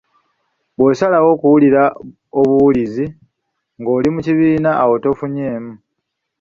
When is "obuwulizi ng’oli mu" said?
2.39-4.19